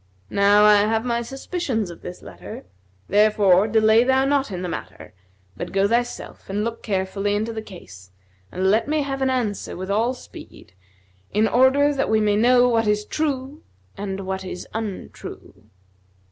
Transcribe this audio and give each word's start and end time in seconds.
Now 0.31 0.65
I 0.65 0.77
have 0.77 1.05
my 1.05 1.21
suspicions 1.21 1.91
of 1.91 2.01
this 2.01 2.23
letter: 2.23 2.65
therefore 3.07 3.67
delay 3.67 4.03
thou 4.03 4.25
not 4.25 4.49
in 4.49 4.63
the 4.63 4.67
matter, 4.67 5.13
but 5.55 5.71
go 5.71 5.87
thyself 5.87 6.49
and 6.49 6.63
look 6.63 6.81
carefully 6.81 7.35
into 7.35 7.53
the 7.53 7.61
case 7.61 8.09
and 8.51 8.71
let 8.71 8.87
me 8.87 9.03
have 9.03 9.21
an 9.21 9.29
answer 9.29 9.77
with 9.77 9.91
all 9.91 10.15
speed, 10.15 10.73
in 11.31 11.47
order 11.47 11.93
that 11.93 12.09
we 12.09 12.19
may 12.19 12.35
know 12.35 12.67
what 12.67 12.87
is 12.87 13.05
true 13.05 13.61
and 13.95 14.21
what 14.21 14.43
is 14.43 14.67
untrue." 14.73 15.65